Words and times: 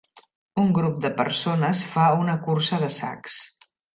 Un 0.61 0.71
grup 0.77 0.95
de 1.03 1.11
persones 1.19 1.83
fa 1.91 2.07
una 2.23 2.37
cursa 2.47 2.83
de 2.87 2.91
sacs. 2.99 3.39